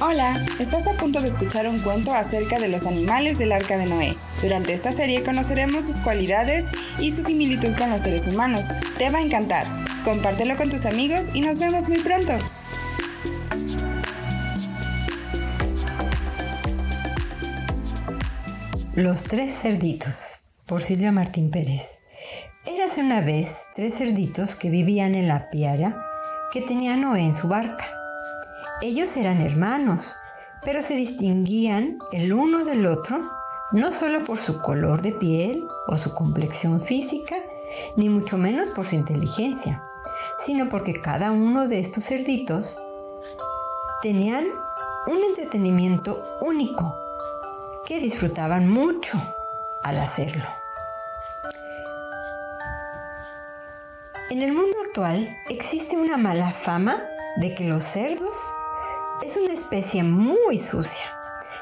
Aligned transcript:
Hola, 0.00 0.46
estás 0.60 0.86
a 0.86 0.96
punto 0.96 1.20
de 1.20 1.26
escuchar 1.26 1.66
un 1.66 1.80
cuento 1.80 2.12
acerca 2.14 2.60
de 2.60 2.68
los 2.68 2.86
animales 2.86 3.38
del 3.38 3.50
arca 3.50 3.76
de 3.76 3.86
Noé. 3.86 4.16
Durante 4.40 4.72
esta 4.72 4.92
serie 4.92 5.24
conoceremos 5.24 5.86
sus 5.86 5.98
cualidades 5.98 6.66
y 7.00 7.10
su 7.10 7.22
similitud 7.22 7.76
con 7.76 7.90
los 7.90 8.02
seres 8.02 8.28
humanos. 8.28 8.66
Te 8.96 9.10
va 9.10 9.18
a 9.18 9.22
encantar. 9.22 9.66
Compártelo 10.04 10.56
con 10.56 10.70
tus 10.70 10.86
amigos 10.86 11.30
y 11.34 11.40
nos 11.40 11.58
vemos 11.58 11.88
muy 11.88 11.98
pronto. 11.98 12.32
Los 18.94 19.24
tres 19.24 19.50
cerditos, 19.62 20.44
por 20.66 20.80
Silvia 20.80 21.10
Martín 21.10 21.50
Pérez. 21.50 22.02
Érase 22.66 23.00
una 23.00 23.20
vez 23.20 23.66
tres 23.74 23.98
cerditos 23.98 24.54
que 24.54 24.70
vivían 24.70 25.16
en 25.16 25.26
la 25.26 25.50
piara 25.50 26.00
que 26.52 26.62
tenía 26.62 26.94
Noé 26.94 27.24
en 27.24 27.34
su 27.34 27.48
barca. 27.48 27.97
Ellos 28.80 29.16
eran 29.16 29.40
hermanos, 29.40 30.14
pero 30.62 30.80
se 30.82 30.94
distinguían 30.94 31.98
el 32.12 32.32
uno 32.32 32.64
del 32.64 32.86
otro 32.86 33.18
no 33.72 33.90
solo 33.90 34.24
por 34.24 34.38
su 34.38 34.62
color 34.62 35.02
de 35.02 35.12
piel 35.12 35.66
o 35.88 35.96
su 35.96 36.14
complexión 36.14 36.80
física, 36.80 37.34
ni 37.96 38.08
mucho 38.08 38.38
menos 38.38 38.70
por 38.70 38.84
su 38.86 38.94
inteligencia, 38.94 39.82
sino 40.38 40.68
porque 40.68 41.00
cada 41.00 41.32
uno 41.32 41.66
de 41.66 41.80
estos 41.80 42.04
cerditos 42.04 42.80
tenían 44.00 44.46
un 45.08 45.24
entretenimiento 45.24 46.38
único 46.40 46.94
que 47.84 47.98
disfrutaban 47.98 48.70
mucho 48.70 49.18
al 49.82 49.98
hacerlo. 49.98 50.44
En 54.30 54.40
el 54.40 54.52
mundo 54.52 54.76
actual 54.86 55.28
existe 55.48 55.96
una 55.96 56.16
mala 56.16 56.52
fama 56.52 56.96
de 57.38 57.54
que 57.54 57.64
los 57.64 57.82
cerdos 57.82 58.36
es 59.22 59.36
una 59.36 59.52
especie 59.52 60.02
muy 60.04 60.58
sucia 60.58 61.06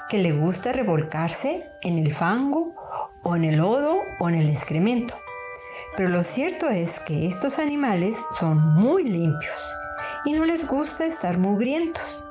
que 0.08 0.18
le 0.18 0.32
gusta 0.32 0.72
revolcarse 0.72 1.70
en 1.82 1.98
el 1.98 2.12
fango 2.12 2.74
o 3.22 3.36
en 3.36 3.44
el 3.44 3.56
lodo 3.56 4.02
o 4.20 4.28
en 4.28 4.36
el 4.36 4.48
excremento. 4.48 5.14
Pero 5.96 6.10
lo 6.10 6.22
cierto 6.22 6.68
es 6.68 7.00
que 7.00 7.26
estos 7.26 7.58
animales 7.58 8.16
son 8.30 8.58
muy 8.58 9.04
limpios 9.04 9.74
y 10.24 10.34
no 10.34 10.44
les 10.44 10.66
gusta 10.66 11.06
estar 11.06 11.38
mugrientos. 11.38 12.24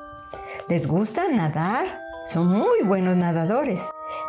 Les 0.68 0.86
gusta 0.86 1.28
nadar, 1.28 1.86
son 2.24 2.48
muy 2.48 2.82
buenos 2.84 3.16
nadadores. 3.16 3.82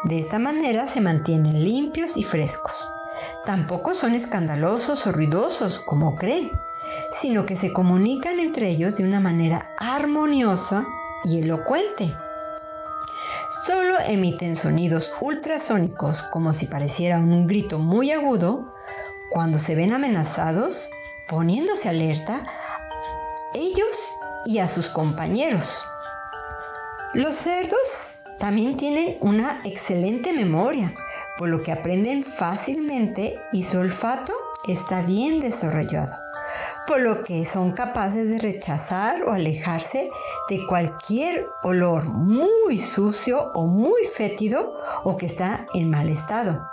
De 0.06 0.20
esta 0.20 0.40
manera 0.40 0.88
se 0.88 1.02
mantienen 1.02 1.64
limpios 1.64 2.18
y 2.18 2.24
frescos. 2.24 2.92
Tampoco 3.46 3.94
son 3.94 4.14
escandalosos 4.14 5.08
o 5.08 5.12
ruidosos 5.12 5.80
como 5.80 6.16
creen 6.16 6.52
sino 7.12 7.46
que 7.46 7.56
se 7.56 7.74
comunican 7.74 8.40
entre 8.40 8.70
ellos 8.70 8.98
de 8.98 9.04
una 9.04 9.20
manera 9.20 9.74
armoniosa 9.78 10.86
y 11.24 11.40
elocuente. 11.40 12.16
Solo 13.66 13.98
emiten 14.08 14.56
sonidos 14.56 15.12
ultrasónicos 15.22 16.24
como 16.24 16.54
si 16.54 16.68
pareciera 16.68 17.18
un 17.18 17.48
grito 17.48 17.80
muy 17.80 18.12
agudo 18.12 18.74
cuando 19.30 19.58
se 19.58 19.76
ven 19.76 19.92
amenazados, 19.92 20.92
poniéndose 21.28 21.90
alerta 21.90 22.42
ellos 23.54 24.16
y 24.46 24.60
a 24.60 24.68
sus 24.68 24.90
compañeros. 24.90 25.86
Los 27.14 27.34
cerdos 27.36 28.24
también 28.40 28.78
tienen 28.78 29.18
una 29.22 29.62
excelente 29.66 30.32
memoria, 30.34 30.94
por 31.38 31.50
lo 31.50 31.64
que 31.64 31.72
aprenden 31.72 32.24
fácilmente 32.24 33.42
y 33.52 33.64
su 33.64 33.80
olfato 33.80 34.34
está 34.68 35.02
bien 35.02 35.40
desarrollado 35.40 36.27
por 36.88 37.02
lo 37.02 37.24
que 37.24 37.44
son 37.46 37.74
capaces 37.74 38.30
de 38.30 38.40
rechazar 38.40 39.24
o 39.24 39.32
alejarse 39.32 40.10
de 40.50 40.66
cualquier 40.66 41.46
olor 41.62 42.08
muy 42.10 42.78
sucio 42.78 43.42
o 43.54 43.68
muy 43.68 44.04
fétido 44.06 44.76
o 45.04 45.18
que 45.18 45.26
está 45.26 45.68
en 45.74 45.90
mal 45.90 46.10
estado. 46.10 46.70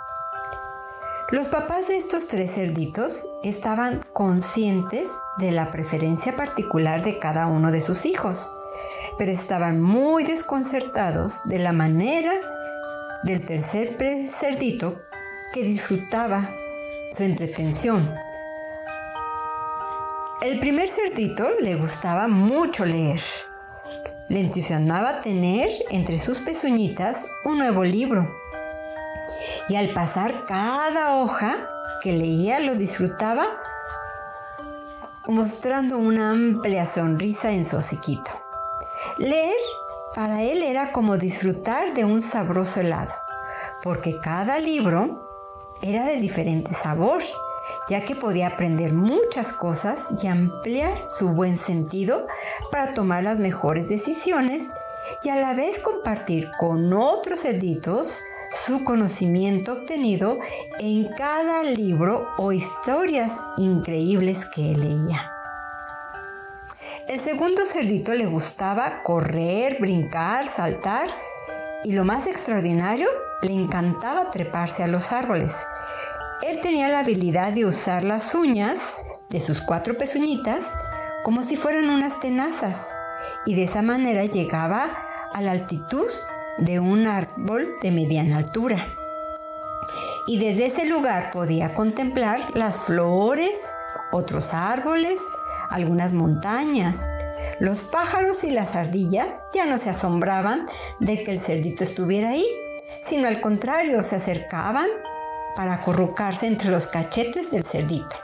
Los 1.31 1.49
papás 1.49 1.87
de 1.89 1.97
estos 1.97 2.27
tres 2.27 2.53
cerditos 2.55 3.25
estaban 3.43 3.99
conscientes 4.13 5.09
de 5.37 5.51
la 5.51 5.69
preferencia 5.69 6.35
particular 6.35 7.03
de 7.03 7.19
cada 7.19 7.47
uno 7.47 7.71
de 7.71 7.81
sus 7.81 8.05
hijos, 8.05 8.55
pero 9.17 9.31
estaban 9.31 9.81
muy 9.81 10.23
desconcertados 10.23 11.39
de 11.45 11.59
la 11.59 11.73
manera 11.73 12.31
del 13.23 13.45
tercer 13.45 13.97
cerdito 14.29 15.01
que 15.51 15.63
disfrutaba 15.63 16.47
su 17.11 17.23
entretención 17.23 18.15
el 20.45 20.59
primer 20.59 20.87
cerdito 20.87 21.43
le 21.59 21.73
gustaba 21.73 22.27
mucho 22.27 22.85
leer. 22.85 23.19
Le 24.29 24.41
entusiasmaba 24.41 25.21
tener 25.21 25.67
entre 25.89 26.19
sus 26.19 26.39
pezuñitas 26.41 27.25
un 27.45 27.57
nuevo 27.57 27.83
libro. 27.83 28.31
Y 29.69 29.75
al 29.75 29.89
pasar 29.89 30.45
cada 30.45 31.15
hoja 31.15 31.67
que 32.03 32.11
leía 32.11 32.59
lo 32.59 32.75
disfrutaba 32.75 33.43
mostrando 35.25 35.97
una 35.97 36.29
amplia 36.29 36.85
sonrisa 36.85 37.51
en 37.51 37.65
su 37.65 37.77
hociquito. 37.77 38.29
Leer 39.17 39.55
para 40.13 40.43
él 40.43 40.61
era 40.61 40.91
como 40.91 41.17
disfrutar 41.17 41.95
de 41.95 42.05
un 42.05 42.21
sabroso 42.21 42.81
helado, 42.81 43.13
porque 43.81 44.15
cada 44.21 44.59
libro 44.59 45.27
era 45.81 46.03
de 46.03 46.17
diferente 46.17 46.71
sabor 46.71 47.23
ya 47.89 48.03
que 48.03 48.15
podía 48.15 48.47
aprender 48.47 48.93
muchas 48.93 49.53
cosas 49.53 50.23
y 50.23 50.27
ampliar 50.27 50.97
su 51.09 51.29
buen 51.29 51.57
sentido 51.57 52.25
para 52.71 52.93
tomar 52.93 53.23
las 53.23 53.39
mejores 53.39 53.89
decisiones 53.89 54.71
y 55.23 55.29
a 55.29 55.35
la 55.35 55.53
vez 55.53 55.79
compartir 55.79 56.49
con 56.57 56.91
otros 56.93 57.41
cerditos 57.41 58.21
su 58.51 58.83
conocimiento 58.83 59.73
obtenido 59.73 60.39
en 60.79 61.07
cada 61.13 61.63
libro 61.63 62.27
o 62.37 62.51
historias 62.51 63.39
increíbles 63.57 64.45
que 64.45 64.61
leía. 64.75 65.31
El 67.07 67.19
segundo 67.19 67.63
cerdito 67.65 68.15
le 68.15 68.25
gustaba 68.25 69.03
correr, 69.03 69.77
brincar, 69.79 70.47
saltar 70.47 71.07
y 71.83 71.93
lo 71.93 72.03
más 72.03 72.25
extraordinario, 72.25 73.07
le 73.43 73.53
encantaba 73.53 74.31
treparse 74.31 74.83
a 74.83 74.87
los 74.87 75.11
árboles 75.11 75.53
él 76.47 76.61
tenía 76.61 76.87
la 76.87 76.99
habilidad 76.99 77.53
de 77.53 77.65
usar 77.65 78.03
las 78.03 78.35
uñas 78.35 78.79
de 79.29 79.39
sus 79.39 79.61
cuatro 79.61 79.97
pezuñitas 79.97 80.65
como 81.23 81.41
si 81.41 81.55
fueran 81.55 81.89
unas 81.89 82.19
tenazas 82.19 82.91
y 83.47 83.55
de 83.55 83.63
esa 83.63 83.81
manera 83.81 84.25
llegaba 84.25 84.87
a 85.33 85.41
la 85.41 85.51
altitud 85.51 86.07
de 86.59 86.79
un 86.79 87.07
árbol 87.07 87.71
de 87.81 87.91
mediana 87.91 88.37
altura. 88.37 88.87
Y 90.27 90.37
desde 90.37 90.67
ese 90.67 90.85
lugar 90.85 91.31
podía 91.31 91.73
contemplar 91.73 92.39
las 92.53 92.77
flores, 92.77 93.71
otros 94.11 94.53
árboles, 94.53 95.19
algunas 95.71 96.13
montañas. 96.13 96.99
Los 97.59 97.83
pájaros 97.83 98.43
y 98.43 98.51
las 98.51 98.75
ardillas 98.75 99.45
ya 99.53 99.65
no 99.65 99.79
se 99.79 99.89
asombraban 99.89 100.65
de 100.99 101.23
que 101.23 101.31
el 101.31 101.39
cerdito 101.39 101.83
estuviera 101.83 102.29
ahí, 102.29 102.45
sino 103.01 103.27
al 103.27 103.41
contrario, 103.41 104.01
se 104.03 104.15
acercaban 104.15 104.87
para 105.55 105.75
acurrucarse 105.75 106.47
entre 106.47 106.69
los 106.69 106.87
cachetes 106.87 107.51
del 107.51 107.63
cerdito. 107.63 108.15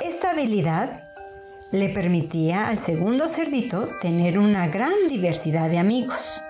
Esta 0.00 0.30
habilidad 0.30 1.08
le 1.72 1.88
permitía 1.88 2.68
al 2.68 2.76
segundo 2.76 3.26
cerdito 3.28 3.88
tener 4.00 4.38
una 4.38 4.68
gran 4.68 4.92
diversidad 5.08 5.70
de 5.70 5.78
amigos. 5.78 6.40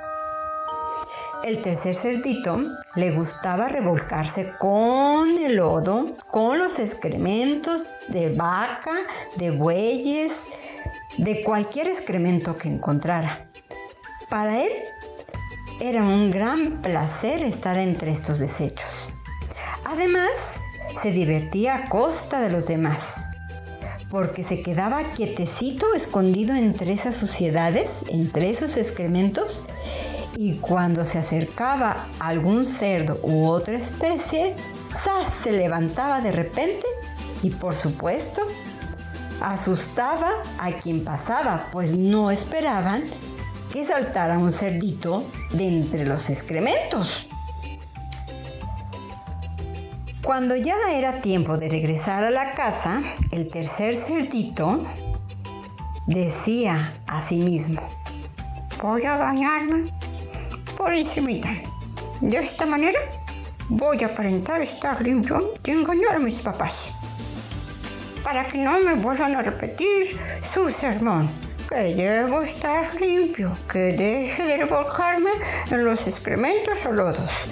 El 1.45 1.61
tercer 1.61 1.95
cerdito 1.95 2.61
le 2.95 3.11
gustaba 3.11 3.69
revolcarse 3.69 4.53
con 4.59 5.37
el 5.39 5.57
lodo, 5.57 6.17
con 6.31 6.59
los 6.59 6.79
excrementos 6.79 7.91
de 8.09 8.35
vaca, 8.35 8.95
de 9.37 9.51
bueyes, 9.51 10.51
de 11.19 11.43
cualquier 11.43 11.89
excremento 11.89 12.57
que 12.57 12.69
encontrara. 12.69 13.49
Para 14.31 14.63
él 14.63 14.73
era 15.81 16.03
un 16.05 16.31
gran 16.31 16.81
placer 16.81 17.43
estar 17.43 17.77
entre 17.77 18.13
estos 18.13 18.39
desechos. 18.39 19.09
Además, 19.93 20.55
se 20.99 21.13
divertía 21.13 21.75
a 21.75 21.89
costa 21.91 22.41
de 22.41 22.49
los 22.49 22.67
demás, 22.67 23.33
porque 24.09 24.43
se 24.43 24.63
quedaba 24.63 25.03
quietecito 25.13 25.85
escondido 25.95 26.55
entre 26.55 26.93
esas 26.93 27.15
suciedades, 27.15 28.07
entre 28.09 28.49
esos 28.49 28.79
excrementos, 28.79 29.65
y 30.35 30.57
cuando 30.61 31.05
se 31.05 31.19
acercaba 31.19 32.09
a 32.21 32.29
algún 32.29 32.65
cerdo 32.65 33.21
u 33.23 33.47
otra 33.49 33.75
especie, 33.75 34.57
¡zas! 34.95 35.27
se 35.27 35.53
levantaba 35.53 36.23
de 36.23 36.33
repente 36.33 36.87
y 37.43 37.51
por 37.51 37.75
supuesto 37.75 38.41
asustaba 39.43 40.31
a 40.59 40.73
quien 40.73 41.05
pasaba, 41.05 41.69
pues 41.71 41.99
no 41.99 42.31
esperaban 42.31 43.05
que 43.71 43.85
saltara 43.85 44.39
un 44.39 44.53
cerdito 44.53 45.31
de 45.53 45.69
entre 45.69 46.07
los 46.07 46.31
excrementos. 46.31 47.32
Cuando 50.33 50.57
ya 50.57 50.77
era 50.91 51.21
tiempo 51.21 51.59
de 51.59 51.69
regresar 51.69 52.25
a 52.25 52.31
la 52.31 52.55
casa, 52.55 53.03
el 53.33 53.51
tercer 53.51 53.95
cerdito 53.95 54.83
decía 56.07 57.03
a 57.07 57.21
sí 57.21 57.41
mismo, 57.41 57.83
voy 58.81 59.05
a 59.05 59.19
bañarme 59.19 59.93
por 60.79 60.95
encimita. 60.95 61.51
De 62.23 62.39
esta 62.39 62.65
manera 62.65 62.99
voy 63.69 64.03
a 64.03 64.07
aparentar 64.07 64.63
estar 64.63 65.03
limpio 65.03 65.53
y 65.67 65.71
engañar 65.71 66.17
a 66.17 66.21
mis 66.21 66.41
papás. 66.41 66.93
Para 68.25 68.49
que 68.49 68.57
no 68.57 68.73
me 68.81 68.95
vuelvan 68.95 69.37
a 69.37 69.43
repetir 69.43 70.19
su 70.41 70.71
sermón. 70.71 71.42
Que 71.73 71.95
debo 71.95 72.43
estar 72.43 72.85
limpio, 73.01 73.57
que 73.67 73.95
deje 73.95 74.43
de 74.43 74.59
revolcarme 74.59 75.31
en 75.71 75.87
los 75.87 76.07
excrementos 76.07 76.85
o 76.85 76.93
lodos, 76.93 77.47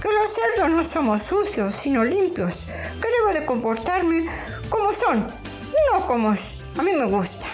que 0.00 0.08
los 0.08 0.30
cerdos 0.30 0.70
no 0.70 0.82
somos 0.82 1.20
sucios, 1.20 1.74
sino 1.74 2.02
limpios, 2.02 2.64
que 2.98 3.08
debo 3.20 3.38
de 3.38 3.44
comportarme 3.44 4.24
como 4.70 4.90
son, 4.90 5.18
no 5.92 6.06
como 6.06 6.30
a 6.30 6.82
mí 6.82 6.92
me 6.92 7.04
gusta. 7.04 7.46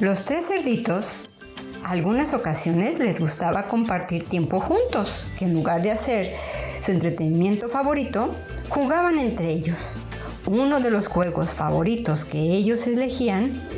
Los 0.00 0.24
tres 0.24 0.46
cerditos, 0.46 1.30
algunas 1.84 2.32
ocasiones 2.32 2.98
les 2.98 3.20
gustaba 3.20 3.68
compartir 3.68 4.26
tiempo 4.26 4.58
juntos, 4.60 5.28
que 5.38 5.44
en 5.44 5.52
lugar 5.52 5.82
de 5.82 5.90
hacer 5.90 6.34
su 6.80 6.92
entretenimiento 6.92 7.68
favorito, 7.68 8.34
jugaban 8.70 9.18
entre 9.18 9.50
ellos. 9.50 9.98
Uno 10.50 10.80
de 10.80 10.90
los 10.90 11.08
juegos 11.08 11.50
favoritos 11.50 12.24
que 12.24 12.38
ellos 12.38 12.86
elegían 12.86 13.68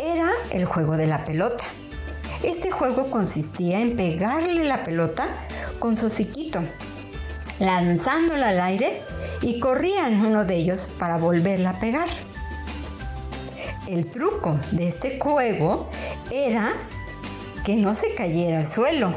era 0.00 0.30
el 0.52 0.64
juego 0.64 0.96
de 0.96 1.06
la 1.06 1.26
pelota. 1.26 1.66
Este 2.42 2.70
juego 2.70 3.10
consistía 3.10 3.82
en 3.82 3.94
pegarle 3.94 4.64
la 4.64 4.84
pelota 4.84 5.28
con 5.78 5.98
su 5.98 6.08
ciquito, 6.08 6.60
lanzándola 7.58 8.48
al 8.48 8.60
aire 8.60 9.02
y 9.42 9.60
corrían 9.60 10.24
uno 10.24 10.46
de 10.46 10.56
ellos 10.56 10.94
para 10.98 11.18
volverla 11.18 11.70
a 11.70 11.78
pegar. 11.78 12.08
El 13.86 14.10
truco 14.10 14.58
de 14.70 14.88
este 14.88 15.18
juego 15.20 15.90
era 16.30 16.72
que 17.66 17.76
no 17.76 17.92
se 17.92 18.14
cayera 18.14 18.60
al 18.60 18.66
suelo. 18.66 19.14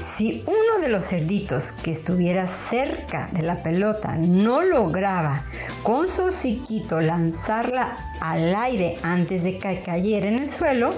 Si 0.00 0.42
uno 0.46 0.80
de 0.80 0.88
los 0.88 1.04
cerditos 1.04 1.72
que 1.72 1.90
estuviera 1.90 2.46
cerca 2.46 3.28
de 3.32 3.42
la 3.42 3.62
pelota 3.62 4.16
no 4.18 4.62
lograba 4.62 5.44
con 5.82 6.06
su 6.08 6.24
hociquito 6.24 7.00
lanzarla 7.00 7.96
al 8.20 8.54
aire 8.54 8.98
antes 9.02 9.44
de 9.44 9.58
que 9.58 9.82
cayera 9.82 10.28
en 10.28 10.38
el 10.38 10.48
suelo, 10.48 10.94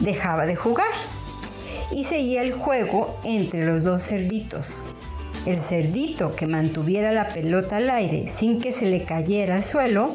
dejaba 0.00 0.46
de 0.46 0.56
jugar 0.56 0.86
y 1.90 2.04
seguía 2.04 2.42
el 2.42 2.52
juego 2.52 3.18
entre 3.24 3.64
los 3.64 3.84
dos 3.84 4.02
cerditos. 4.02 4.86
El 5.44 5.58
cerdito 5.58 6.36
que 6.36 6.46
mantuviera 6.46 7.10
la 7.12 7.32
pelota 7.32 7.78
al 7.78 7.90
aire 7.90 8.26
sin 8.26 8.60
que 8.60 8.72
se 8.72 8.86
le 8.86 9.04
cayera 9.04 9.56
al 9.56 9.62
suelo, 9.62 10.14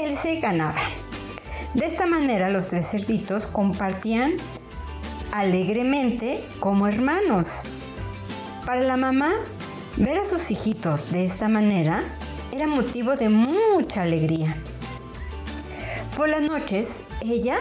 él 0.00 0.14
se 0.14 0.40
ganaba. 0.40 0.80
De 1.74 1.86
esta 1.86 2.06
manera 2.06 2.48
los 2.48 2.68
tres 2.68 2.86
cerditos 2.90 3.46
compartían 3.46 4.32
alegremente 5.32 6.44
como 6.60 6.86
hermanos. 6.86 7.62
Para 8.66 8.82
la 8.82 8.96
mamá, 8.96 9.32
ver 9.96 10.18
a 10.18 10.24
sus 10.24 10.50
hijitos 10.50 11.10
de 11.10 11.24
esta 11.24 11.48
manera 11.48 12.02
era 12.52 12.66
motivo 12.66 13.16
de 13.16 13.28
mucha 13.28 14.02
alegría. 14.02 14.56
Por 16.16 16.28
las 16.28 16.42
noches, 16.42 17.02
ella, 17.22 17.56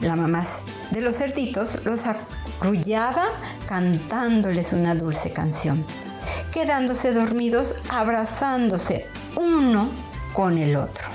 la 0.00 0.16
mamá 0.16 0.44
de 0.90 1.00
los 1.00 1.16
cerditos, 1.16 1.84
los 1.84 2.04
arrullaba 2.06 3.24
cantándoles 3.66 4.72
una 4.72 4.94
dulce 4.94 5.32
canción, 5.32 5.86
quedándose 6.52 7.12
dormidos 7.12 7.76
abrazándose 7.88 9.06
uno 9.36 9.90
con 10.32 10.58
el 10.58 10.76
otro. 10.76 11.08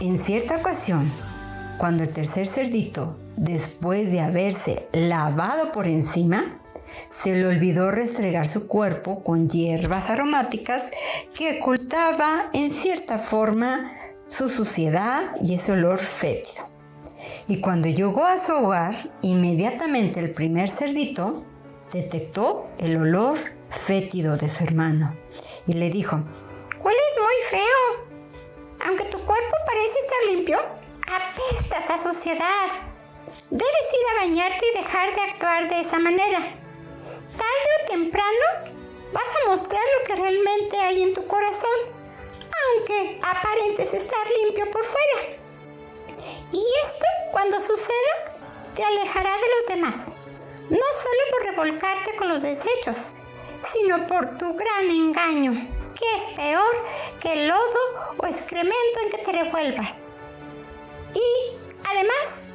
En 0.00 0.18
cierta 0.18 0.56
ocasión, 0.56 1.10
cuando 1.78 2.04
el 2.04 2.12
tercer 2.12 2.46
cerdito, 2.46 3.18
después 3.36 4.10
de 4.12 4.20
haberse 4.20 4.88
lavado 4.92 5.72
por 5.72 5.86
encima, 5.86 6.60
se 7.10 7.34
le 7.34 7.46
olvidó 7.46 7.90
restregar 7.90 8.48
su 8.48 8.68
cuerpo 8.68 9.22
con 9.22 9.48
hierbas 9.48 10.10
aromáticas 10.10 10.90
que 11.34 11.58
ocultaba 11.60 12.48
en 12.52 12.70
cierta 12.70 13.18
forma 13.18 13.90
su 14.28 14.48
suciedad 14.48 15.22
y 15.40 15.54
ese 15.54 15.72
olor 15.72 15.98
fétido. 15.98 16.64
Y 17.48 17.60
cuando 17.60 17.88
llegó 17.88 18.24
a 18.24 18.38
su 18.38 18.52
hogar, 18.52 18.94
inmediatamente 19.22 20.20
el 20.20 20.32
primer 20.32 20.68
cerdito 20.68 21.44
detectó 21.92 22.68
el 22.78 22.96
olor 22.96 23.38
fétido 23.68 24.36
de 24.36 24.48
su 24.48 24.64
hermano 24.64 25.16
y 25.66 25.74
le 25.74 25.90
dijo, 25.90 26.16
Hueles 26.16 27.14
muy 27.18 27.58
feo. 27.58 28.06
Aunque 28.86 29.04
tu 29.04 29.18
cuerpo 29.18 29.56
parece 29.66 29.98
estar 29.98 30.34
limpio, 30.34 30.58
apestas 31.08 31.90
a 31.90 32.02
suciedad. 32.02 32.95
Debes 33.50 33.92
ir 33.92 34.06
a 34.10 34.26
bañarte 34.26 34.66
y 34.66 34.78
dejar 34.78 35.14
de 35.14 35.20
actuar 35.22 35.68
de 35.68 35.80
esa 35.80 35.98
manera. 35.98 36.38
Tarde 36.38 37.70
o 37.82 37.90
temprano 37.90 38.46
vas 39.12 39.24
a 39.24 39.50
mostrar 39.50 39.82
lo 39.98 40.04
que 40.04 40.16
realmente 40.16 40.76
hay 40.78 41.02
en 41.02 41.14
tu 41.14 41.26
corazón, 41.26 41.78
aunque 42.64 43.20
aparentes 43.22 43.92
estar 43.94 44.26
limpio 44.42 44.70
por 44.70 44.84
fuera. 44.84 45.38
Y 46.50 46.64
esto, 46.84 47.06
cuando 47.32 47.60
suceda, 47.60 48.72
te 48.74 48.82
alejará 48.82 49.30
de 49.30 49.48
los 49.56 49.66
demás, 49.68 50.08
no 50.68 50.86
solo 51.02 51.22
por 51.30 51.46
revolcarte 51.46 52.16
con 52.16 52.28
los 52.28 52.42
desechos, 52.42 53.12
sino 53.60 54.06
por 54.06 54.38
tu 54.38 54.54
gran 54.54 54.90
engaño 54.90 55.76
¿Qué 55.98 56.14
es 56.14 56.34
peor 56.36 56.84
que 57.20 57.32
el 57.32 57.48
lodo 57.48 58.16
o 58.18 58.26
excremento 58.26 59.00
en 59.02 59.10
que 59.10 59.18
te 59.18 59.32
revuelvas? 59.32 59.96
Y 61.14 61.56
además, 61.88 62.48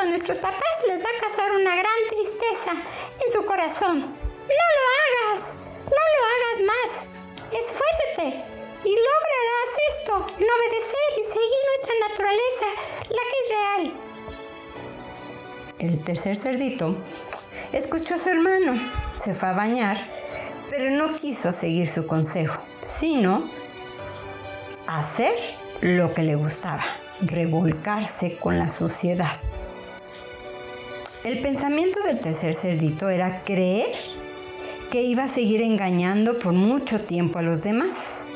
a 0.00 0.04
nuestros 0.06 0.38
papás 0.38 0.74
les 0.88 1.04
va 1.04 1.08
a 1.08 1.20
causar 1.20 1.52
una 1.52 1.74
gran 1.76 2.00
tristeza 2.08 2.72
en 2.72 3.32
su 3.32 3.44
corazón. 3.44 4.00
No 4.00 4.66
lo 4.76 4.84
hagas, 5.02 5.54
no 5.84 6.02
lo 6.14 6.20
hagas 6.32 6.58
más. 6.66 6.90
Esfuérzate 7.46 8.44
y 8.84 8.92
lograrás 8.94 9.70
esto 9.94 10.14
en 10.38 10.46
obedecer 10.56 11.08
y 11.18 11.24
seguir 11.24 11.62
nuestra 11.70 11.94
naturaleza, 12.08 12.68
la 13.10 13.22
que 13.30 13.38
es 13.42 13.48
real. 13.48 13.84
El 15.78 16.04
tercer 16.04 16.36
cerdito 16.36 16.96
escuchó 17.72 18.14
a 18.14 18.18
su 18.18 18.28
hermano, 18.28 18.72
se 19.16 19.34
fue 19.34 19.48
a 19.48 19.52
bañar 19.52 19.96
pero 20.68 20.90
no 20.90 21.14
quiso 21.16 21.52
seguir 21.52 21.86
su 21.86 22.06
consejo, 22.06 22.62
sino 22.80 23.48
hacer 24.86 25.34
lo 25.80 26.12
que 26.12 26.22
le 26.22 26.34
gustaba, 26.34 26.82
revolcarse 27.20 28.36
con 28.38 28.58
la 28.58 28.68
suciedad. 28.68 29.26
El 31.26 31.40
pensamiento 31.40 31.98
del 32.04 32.20
tercer 32.20 32.54
cerdito 32.54 33.10
era 33.10 33.42
creer 33.42 33.90
que 34.92 35.02
iba 35.02 35.24
a 35.24 35.28
seguir 35.28 35.60
engañando 35.60 36.38
por 36.38 36.52
mucho 36.52 37.00
tiempo 37.00 37.40
a 37.40 37.42
los 37.42 37.64
demás, 37.64 38.28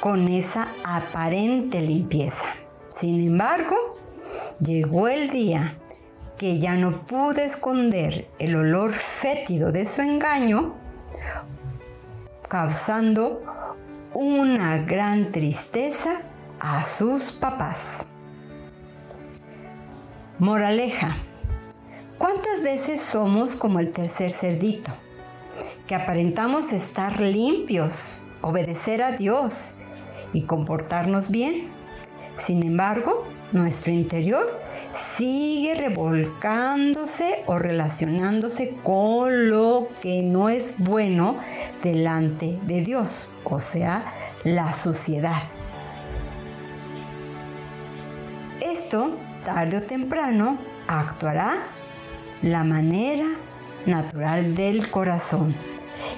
con 0.00 0.26
esa 0.28 0.74
aparente 0.84 1.82
limpieza. 1.82 2.48
Sin 2.88 3.20
embargo, 3.20 3.76
llegó 4.58 5.08
el 5.08 5.28
día 5.28 5.76
que 6.38 6.58
ya 6.58 6.76
no 6.76 7.04
pudo 7.04 7.42
esconder 7.42 8.26
el 8.38 8.56
olor 8.56 8.90
fétido 8.90 9.70
de 9.70 9.84
su 9.84 10.00
engaño 10.00 10.78
causando 12.48 13.42
una 14.14 14.78
gran 14.78 15.30
tristeza 15.30 16.22
a 16.58 16.82
sus 16.82 17.32
papás. 17.32 18.06
Moraleja. 20.38 21.14
¿Cuántas 22.30 22.62
veces 22.62 23.00
somos 23.00 23.56
como 23.56 23.80
el 23.80 23.90
tercer 23.90 24.30
cerdito? 24.30 24.92
Que 25.86 25.94
aparentamos 25.94 26.74
estar 26.74 27.20
limpios, 27.20 28.26
obedecer 28.42 29.02
a 29.02 29.12
Dios 29.12 29.76
y 30.34 30.42
comportarnos 30.42 31.30
bien. 31.30 31.72
Sin 32.34 32.64
embargo, 32.64 33.24
nuestro 33.52 33.94
interior 33.94 34.46
sigue 34.92 35.74
revolcándose 35.76 37.44
o 37.46 37.58
relacionándose 37.58 38.76
con 38.82 39.48
lo 39.48 39.88
que 40.02 40.22
no 40.22 40.50
es 40.50 40.74
bueno 40.80 41.38
delante 41.80 42.60
de 42.64 42.82
Dios, 42.82 43.30
o 43.44 43.58
sea, 43.58 44.04
la 44.44 44.70
suciedad. 44.70 45.42
Esto, 48.60 49.18
tarde 49.46 49.78
o 49.78 49.82
temprano, 49.82 50.60
actuará 50.88 51.77
la 52.42 52.64
manera 52.64 53.26
natural 53.86 54.54
del 54.54 54.90
corazón 54.90 55.54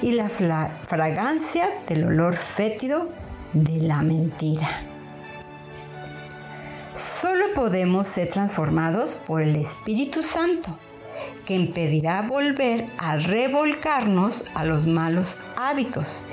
y 0.03 0.13
la 0.13 0.29
fragancia 0.29 1.69
del 1.87 2.05
olor 2.05 2.35
fétido 2.35 3.13
de 3.53 3.81
la 3.83 4.03
mentira. 4.03 4.69
Solo 6.93 7.55
podemos 7.55 8.07
ser 8.07 8.29
transformados 8.29 9.15
por 9.27 9.43
el 9.43 9.57
Espíritu 9.57 10.23
Santo, 10.23 10.79
que 11.45 11.55
impedirá 11.55 12.23
volver 12.23 12.85
a 12.99 13.17
revolcarnos 13.17 14.45
a 14.55 14.65
los 14.65 14.87
malos 14.87 15.39
hábitos 15.57 16.27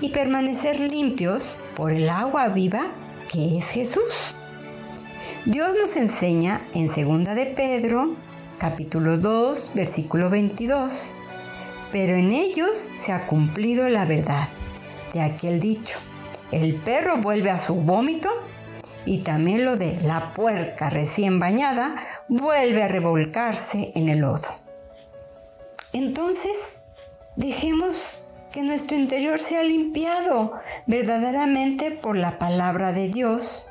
y 0.00 0.10
permanecer 0.10 0.78
limpios 0.80 1.60
por 1.74 1.92
el 1.92 2.08
agua 2.08 2.48
viva 2.48 2.92
que 3.30 3.58
es 3.58 3.70
Jesús. 3.70 4.36
Dios 5.46 5.74
nos 5.80 5.96
enseña 5.96 6.66
en 6.74 6.86
2 6.86 7.34
de 7.34 7.46
Pedro, 7.46 8.16
capítulo 8.60 9.16
2, 9.16 9.72
versículo 9.74 10.28
22, 10.28 11.14
pero 11.90 12.14
en 12.14 12.30
ellos 12.30 12.76
se 12.94 13.10
ha 13.10 13.26
cumplido 13.26 13.88
la 13.88 14.04
verdad 14.04 14.48
de 15.14 15.22
aquel 15.22 15.60
dicho. 15.60 15.98
El 16.52 16.74
perro 16.74 17.16
vuelve 17.16 17.50
a 17.50 17.56
su 17.56 17.80
vómito 17.80 18.28
y 19.06 19.20
también 19.20 19.64
lo 19.64 19.78
de 19.78 19.98
la 20.02 20.34
puerca 20.34 20.90
recién 20.90 21.38
bañada 21.38 21.96
vuelve 22.28 22.82
a 22.82 22.88
revolcarse 22.88 23.92
en 23.94 24.10
el 24.10 24.18
lodo. 24.18 24.48
Entonces, 25.94 26.82
dejemos 27.36 28.26
que 28.52 28.62
nuestro 28.62 28.94
interior 28.94 29.38
sea 29.38 29.62
limpiado 29.62 30.52
verdaderamente 30.86 31.92
por 31.92 32.14
la 32.14 32.38
palabra 32.38 32.92
de 32.92 33.08
Dios 33.08 33.69